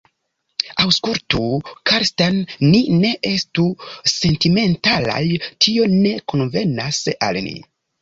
Aŭskultu, 0.83 1.41
Karsten, 1.91 2.39
ni 2.71 2.81
ne 3.05 3.13
estu 3.33 3.67
sentimentalaj; 4.17 5.23
tio 5.67 5.89
ne 5.97 6.19
konvenas 6.35 7.07
al 7.31 7.45
ni. 7.51 7.59